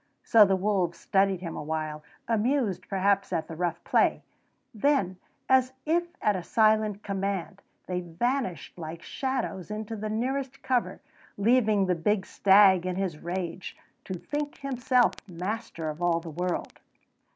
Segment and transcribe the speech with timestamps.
[0.23, 4.23] So the wolves studied him awhile, amused perhaps at the rough play;
[4.73, 11.01] then, as if at a silent command, they vanished like shadows into the nearest cover,
[11.37, 16.79] leaving the big stag in his rage to think himself master of all the world.